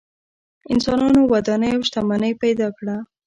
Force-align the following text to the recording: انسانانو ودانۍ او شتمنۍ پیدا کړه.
انسانانو 0.73 1.21
ودانۍ 1.33 1.71
او 1.75 1.81
شتمنۍ 1.87 2.33
پیدا 2.43 2.67
کړه. 2.77 2.95